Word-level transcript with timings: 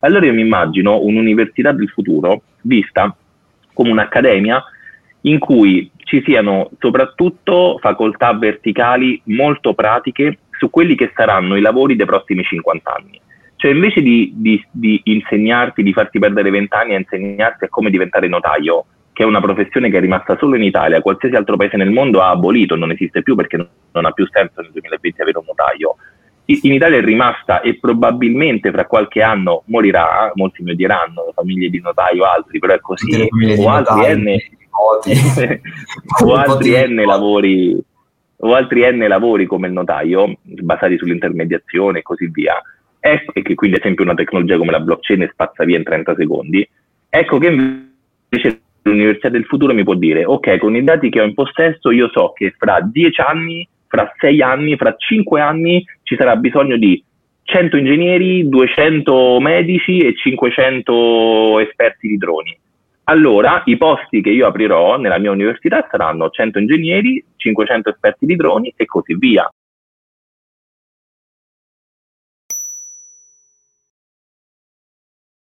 Allora 0.00 0.26
io 0.26 0.32
mi 0.32 0.42
immagino 0.42 1.00
un'università 1.00 1.72
del 1.72 1.88
futuro 1.88 2.42
vista 2.62 3.14
come 3.72 3.90
un'accademia 3.90 4.62
in 5.22 5.40
cui 5.40 5.90
ci 6.04 6.22
siano 6.24 6.70
soprattutto 6.78 7.78
facoltà 7.80 8.32
verticali 8.32 9.20
molto 9.24 9.74
pratiche 9.74 10.38
su 10.56 10.70
quelli 10.70 10.94
che 10.94 11.10
saranno 11.14 11.56
i 11.56 11.60
lavori 11.60 11.96
dei 11.96 12.06
prossimi 12.06 12.44
50 12.44 12.94
anni. 12.94 13.20
Cioè 13.56 13.72
invece 13.72 14.00
di, 14.00 14.32
di, 14.36 14.64
di 14.70 15.00
insegnarti, 15.02 15.82
di 15.82 15.92
farti 15.92 16.20
perdere 16.20 16.50
20 16.50 16.74
anni 16.76 16.94
a 16.94 16.98
insegnarti 16.98 17.64
a 17.64 17.68
come 17.68 17.90
diventare 17.90 18.28
notaio, 18.28 18.84
che 19.12 19.24
è 19.24 19.26
una 19.26 19.40
professione 19.40 19.90
che 19.90 19.96
è 19.96 20.00
rimasta 20.00 20.36
solo 20.38 20.54
in 20.54 20.62
Italia, 20.62 21.02
qualsiasi 21.02 21.34
altro 21.34 21.56
paese 21.56 21.76
nel 21.76 21.90
mondo 21.90 22.22
ha 22.22 22.30
abolito, 22.30 22.76
non 22.76 22.92
esiste 22.92 23.22
più 23.22 23.34
perché 23.34 23.56
non 23.56 24.04
ha 24.04 24.12
più 24.12 24.28
senso 24.30 24.60
nel 24.60 24.70
2020 24.70 25.22
avere 25.22 25.38
un 25.38 25.44
notaio. 25.44 25.96
In 26.50 26.72
Italia 26.72 26.96
è 26.96 27.02
rimasta 27.02 27.60
e 27.60 27.78
probabilmente 27.78 28.70
fra 28.70 28.86
qualche 28.86 29.20
anno 29.20 29.64
morirà, 29.66 30.32
molti 30.34 30.62
mi 30.62 30.70
odieranno, 30.70 31.30
famiglie 31.34 31.68
di 31.68 31.78
notaio, 31.78 32.24
altri, 32.24 32.58
però 32.58 32.72
è 32.72 32.80
così, 32.80 33.28
o 33.58 33.68
altri, 33.68 34.14
N, 34.14 34.36
o 36.24 36.34
altri 36.34 36.70
N 36.86 37.02
lavori 37.04 37.78
o 38.40 38.54
altri 38.54 38.82
N 38.90 39.04
lavori 39.08 39.46
come 39.46 39.66
il 39.66 39.72
notaio, 39.72 40.38
basati 40.42 40.96
sull'intermediazione 40.96 41.98
e 41.98 42.02
così 42.02 42.28
via, 42.28 42.54
ecco, 42.98 43.34
e 43.34 43.42
che 43.42 43.54
quindi 43.54 43.76
ad 43.76 43.82
esempio 43.82 44.04
una 44.04 44.14
tecnologia 44.14 44.56
come 44.56 44.70
la 44.70 44.80
blockchain 44.80 45.28
spazza 45.30 45.64
via 45.64 45.76
in 45.76 45.84
30 45.84 46.14
secondi, 46.14 46.66
ecco 47.10 47.38
che 47.38 47.46
invece 47.46 48.60
l'università 48.82 49.28
del 49.28 49.44
futuro 49.44 49.74
mi 49.74 49.84
può 49.84 49.94
dire, 49.94 50.24
ok, 50.24 50.56
con 50.58 50.76
i 50.76 50.84
dati 50.84 51.10
che 51.10 51.20
ho 51.20 51.24
in 51.24 51.34
possesso 51.34 51.90
io 51.90 52.08
so 52.12 52.32
che 52.32 52.54
fra 52.56 52.80
10 52.80 53.20
anni, 53.20 53.68
fra 53.88 54.12
6 54.16 54.42
anni, 54.42 54.76
fra 54.76 54.94
5 54.96 55.40
anni 55.40 55.84
ci 56.02 56.16
sarà 56.16 56.36
bisogno 56.36 56.76
di 56.76 57.02
100 57.42 57.76
ingegneri, 57.78 58.48
200 58.48 59.40
medici 59.40 59.98
e 59.98 60.14
500 60.14 61.58
esperti 61.60 62.06
di 62.06 62.16
droni. 62.18 62.56
Allora, 63.04 63.62
i 63.64 63.78
posti 63.78 64.20
che 64.20 64.28
io 64.28 64.46
aprirò 64.46 64.98
nella 64.98 65.18
mia 65.18 65.30
università 65.30 65.86
saranno 65.90 66.28
100 66.28 66.58
ingegneri, 66.58 67.24
500 67.36 67.88
esperti 67.88 68.26
di 68.26 68.36
droni 68.36 68.72
e 68.76 68.84
così 68.84 69.16
via. 69.16 69.50